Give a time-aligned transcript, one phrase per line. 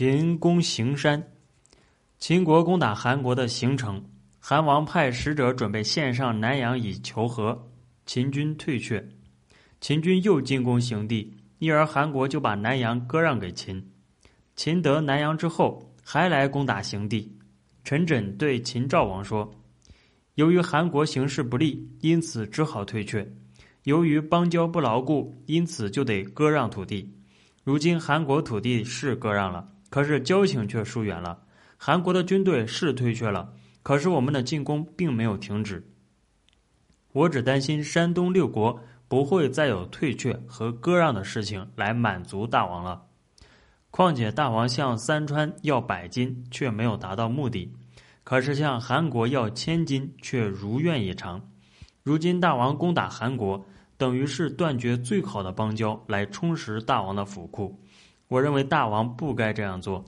[0.00, 1.20] 秦攻行山，
[2.20, 4.00] 秦国攻打韩国的行程，
[4.38, 7.68] 韩王派使者准备献上南阳以求和，
[8.06, 9.04] 秦军退却，
[9.80, 13.90] 秦军又进攻行地，因而韩国就把南阳割让给秦。
[14.54, 17.36] 秦得南阳之后，还来攻打行地。
[17.82, 19.52] 陈轸对秦赵王说
[20.36, 23.26] ：“由于韩国形势不利，因此只好退却；
[23.82, 27.12] 由于邦交不牢固，因此就得割让土地。
[27.64, 31.40] 如今韩国土地是割让了。”可是交情却疏远了，
[31.76, 35.90] 韩国的军队是退却了，可是我们的进攻并没有停止。
[37.12, 43.06] 我只担心山东六国不会再有退却和割让的事情来满足大王了。
[43.90, 47.72] 况且大王向三川要百金，却没有达到目的；
[48.22, 51.50] 可是向韩国要千金，却如愿以偿。
[52.02, 53.64] 如今大王攻打韩国，
[53.96, 57.82] 等于是断绝最好的邦交，来充实大王的府库。
[58.28, 60.04] 我认为大王不该这样做。